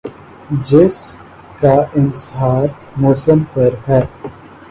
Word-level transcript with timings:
جس 0.63 0.95
کا 1.59 1.73
انحصار 1.95 2.67
موسم 2.97 3.39
پر 3.53 3.75
ہے۔ 3.87 4.01